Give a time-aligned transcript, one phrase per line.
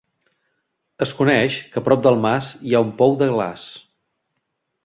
[1.07, 3.71] Es coneix que prop del mas hi ha un pou de glaç.